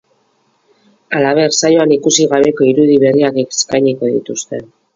Halaber, 1.17 1.53
saioan 1.59 1.93
ikusi 1.97 2.27
gabeko 2.33 2.69
irudi 2.71 2.99
berriak 3.07 3.41
eskainiko 3.45 4.13
dituzte. 4.19 4.67